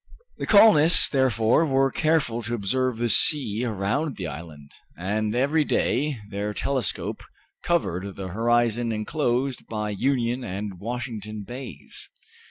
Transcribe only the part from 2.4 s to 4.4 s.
to observe the sea around the